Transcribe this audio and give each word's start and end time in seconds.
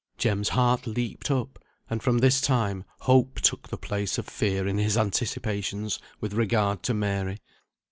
Jem's 0.17 0.49
heart 0.49 0.87
leaped 0.87 1.29
up, 1.29 1.59
and 1.87 2.01
from 2.01 2.17
this 2.17 2.41
time 2.41 2.85
hope 3.01 3.39
took 3.39 3.69
the 3.69 3.77
place 3.77 4.17
of 4.17 4.25
fear 4.27 4.67
in 4.67 4.79
his 4.79 4.97
anticipations 4.97 5.99
with 6.19 6.33
regard 6.33 6.81
to 6.81 6.95
Mary. 6.95 7.37